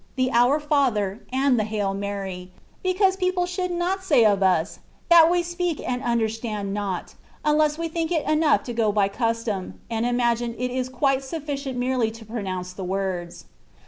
[0.15, 4.79] the ^^ Our Father, and the Hail Mary;^' because people should not say of us,
[5.11, 7.13] that we speak and understand not,
[7.45, 11.77] unless we think it enough to go by custom, and imagine it is quite sufficient
[11.77, 13.45] merely to pronounce the words.